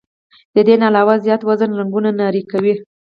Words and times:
د 0.55 0.57
دې 0.67 0.75
نه 0.81 0.85
علاوه 0.89 1.13
زيات 1.25 1.41
وزن 1.49 1.69
رګونه 1.79 2.09
نري 2.19 2.43
کوي 2.51 2.73